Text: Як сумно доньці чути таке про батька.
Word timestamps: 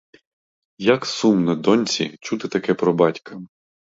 Як 0.85 1.05
сумно 1.05 1.55
доньці 1.55 2.17
чути 2.21 2.47
таке 2.47 2.73
про 2.73 2.93
батька. 2.93 3.41